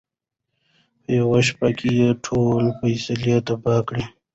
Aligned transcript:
په 1.03 1.09
یوه 1.19 1.39
شپه 1.47 1.69
کې 1.77 1.89
یې 1.99 2.09
ټول 2.25 2.63
فصلونه 2.77 3.37
تباه 3.47 3.81
کړل. 3.87 4.05